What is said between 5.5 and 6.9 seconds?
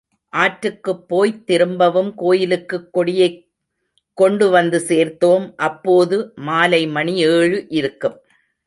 அப்போது மாலை